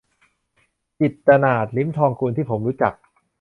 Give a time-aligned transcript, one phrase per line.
[0.99, 2.93] จิตตนาถ ลิ้มทองกุล ที่ผมรู้จัก